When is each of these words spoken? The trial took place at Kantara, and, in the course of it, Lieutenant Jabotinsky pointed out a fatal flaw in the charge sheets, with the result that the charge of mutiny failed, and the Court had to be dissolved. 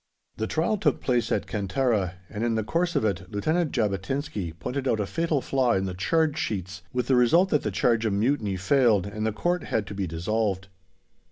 The 0.37 0.47
trial 0.47 0.77
took 0.79 0.99
place 0.99 1.31
at 1.31 1.45
Kantara, 1.45 2.15
and, 2.27 2.43
in 2.43 2.55
the 2.55 2.63
course 2.63 2.95
of 2.95 3.05
it, 3.05 3.31
Lieutenant 3.31 3.71
Jabotinsky 3.71 4.51
pointed 4.51 4.87
out 4.87 4.99
a 4.99 5.05
fatal 5.05 5.41
flaw 5.41 5.73
in 5.73 5.85
the 5.85 5.93
charge 5.93 6.39
sheets, 6.39 6.81
with 6.91 7.05
the 7.05 7.15
result 7.15 7.49
that 7.49 7.61
the 7.61 7.69
charge 7.69 8.03
of 8.07 8.13
mutiny 8.13 8.55
failed, 8.57 9.05
and 9.05 9.27
the 9.27 9.31
Court 9.31 9.65
had 9.65 9.85
to 9.85 9.93
be 9.93 10.07
dissolved. 10.07 10.69